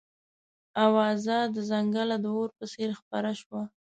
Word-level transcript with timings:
اوازه 0.85 1.37
د 1.55 1.57
ځنګله 1.69 2.15
د 2.23 2.25
اور 2.35 2.49
په 2.57 2.65
څېر 2.73 2.89
خپره 2.99 3.31
شوه. 3.41 3.61